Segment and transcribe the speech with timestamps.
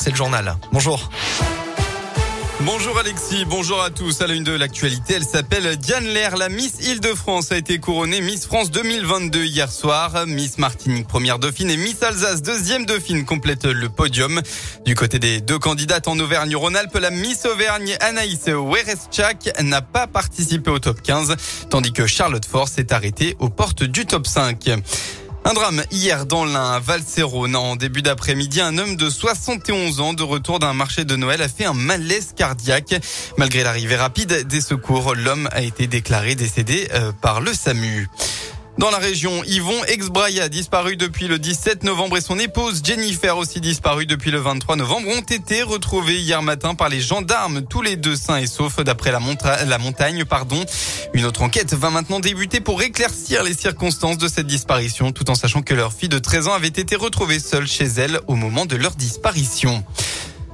[0.00, 0.56] c'est le journal.
[0.72, 1.10] Bonjour.
[2.60, 4.22] Bonjour Alexis, bonjour à tous.
[4.22, 6.36] À la une de l'actualité, elle s'appelle Diane Lair.
[6.38, 10.26] La Miss Île-de-France a été couronnée Miss France 2022 hier soir.
[10.26, 14.40] Miss Martinique première dauphine et Miss Alsace deuxième dauphine complètent le podium.
[14.86, 20.70] Du côté des deux candidates en Auvergne-Rhône-Alpes, la Miss Auvergne Anaïs Wereschak n'a pas participé
[20.70, 21.36] au top 15,
[21.68, 24.70] tandis que Charlotte Force est arrêtée aux portes du top 5.
[25.44, 27.54] Un drame hier dans l'Ain, à.
[27.54, 31.48] En début d'après-midi, un homme de 71 ans de retour d'un marché de Noël a
[31.48, 32.94] fait un malaise cardiaque.
[33.38, 38.08] Malgré l'arrivée rapide des secours, l'homme a été déclaré décédé euh, par le SAMU.
[38.80, 43.60] Dans la région, Yvon Exbraya, disparu depuis le 17 novembre et son épouse Jennifer, aussi
[43.60, 47.96] disparue depuis le 23 novembre, ont été retrouvés hier matin par les gendarmes, tous les
[47.96, 50.24] deux sains et saufs d'après la, montagne.
[50.24, 50.64] Pardon.
[51.12, 55.34] Une autre enquête va maintenant débuter pour éclaircir les circonstances de cette disparition, tout en
[55.34, 58.64] sachant que leur fille de 13 ans avait été retrouvée seule chez elle au moment
[58.64, 59.84] de leur disparition.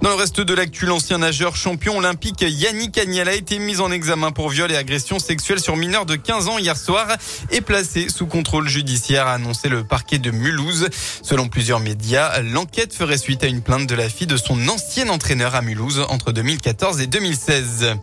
[0.00, 3.90] Dans le reste de l'actu, l'ancien nageur champion olympique Yannick Agnel a été mis en
[3.90, 7.08] examen pour viol et agression sexuelle sur mineur de 15 ans hier soir
[7.50, 10.88] et placé sous contrôle judiciaire, a annoncé le parquet de Mulhouse.
[11.22, 15.08] Selon plusieurs médias, l'enquête ferait suite à une plainte de la fille de son ancien
[15.08, 17.96] entraîneur à Mulhouse entre 2014 et 2016.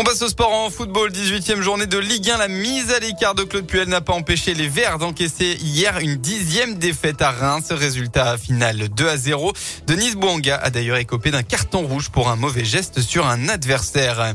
[0.00, 1.10] On passe au sport en football.
[1.10, 2.36] 18e journée de Ligue 1.
[2.36, 6.14] La mise à l'écart de Claude Puel n'a pas empêché les Verts d'encaisser hier une
[6.14, 7.72] dixième défaite à Reims.
[7.72, 9.52] Résultat final 2 à 0.
[9.88, 14.34] Denis Bouanga a d'ailleurs écopé d'un carton rouge pour un mauvais geste sur un adversaire.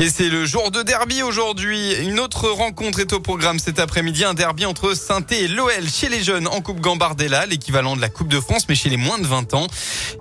[0.00, 1.92] Et c'est le jour de derby aujourd'hui.
[2.04, 4.22] Une autre rencontre est au programme cet après-midi.
[4.22, 8.08] Un derby entre saint et l'OL chez les jeunes en Coupe Gambardella, l'équivalent de la
[8.08, 9.66] Coupe de France, mais chez les moins de 20 ans.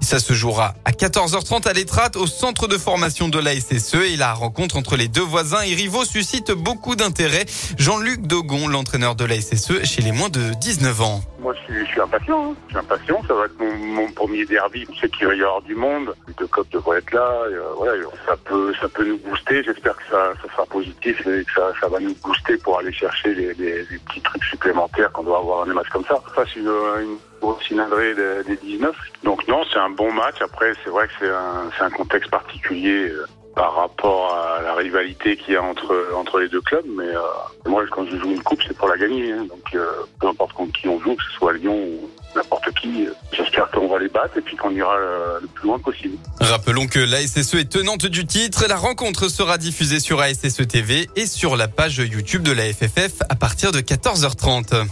[0.01, 3.97] Ça se jouera à 14h30 à l'Étrate, au centre de formation de la SSE.
[4.11, 7.45] Et la rencontre entre les deux voisins et rivaux suscite beaucoup d'intérêt.
[7.77, 11.21] Jean-Luc Dogon, l'entraîneur de la SSE chez les moins de 19 ans.
[11.47, 12.51] Moi, je suis, impatient.
[12.51, 12.55] Hein.
[12.65, 13.21] Je suis impatient.
[13.25, 14.85] Ça va être mon, premier derby.
[14.93, 16.13] Je sais qu'il va y avoir du monde.
[16.27, 17.25] Les deux copes devraient être là.
[17.45, 17.93] Euh, voilà,
[18.25, 19.63] ça peut, ça peut nous booster.
[19.63, 22.91] J'espère que ça, ça, sera positif et que ça, ça, va nous booster pour aller
[22.91, 26.21] chercher les, petits trucs supplémentaires qu'on doit avoir dans des matchs comme ça.
[26.35, 28.13] Face une, une grosse cylindrée
[28.45, 28.93] des 19.
[29.23, 30.41] Donc non, c'est un bon match.
[30.41, 33.09] Après, c'est vrai que c'est un, un contexte particulier.
[33.57, 36.85] Euh, par rapport à la rivalité qu'il y a entre entre les deux clubs.
[36.97, 37.19] Mais euh,
[37.65, 39.31] moi, quand je joue une coupe, c'est pour la gagner.
[39.31, 39.45] Hein.
[39.49, 39.85] Donc, euh,
[40.19, 43.69] peu importe contre qui on joue, que ce soit Lyon ou n'importe qui, euh, j'espère
[43.71, 44.95] qu'on va les battre et puis qu'on ira
[45.41, 46.17] le plus loin possible.
[46.39, 48.65] Rappelons que la SSE est tenante du titre.
[48.67, 53.21] La rencontre sera diffusée sur ASSE TV et sur la page YouTube de la FFF
[53.29, 54.85] à partir de 14h30.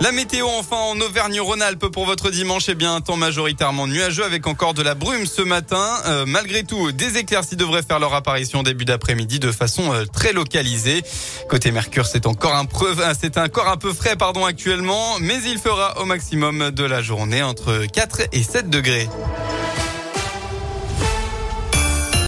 [0.00, 4.46] La météo enfin en Auvergne-Rhône-Alpes pour votre dimanche, est bien un temps majoritairement nuageux avec
[4.46, 5.84] encore de la brume ce matin.
[6.06, 10.32] Euh, malgré tout, des éclaircies devraient faire leur apparition début d'après-midi de façon euh, très
[10.32, 11.02] localisée.
[11.48, 15.38] Côté Mercure, c'est encore un peu, euh, c'est encore un peu frais pardon actuellement, mais
[15.44, 19.08] il fera au maximum de la journée entre 4 et 7 degrés.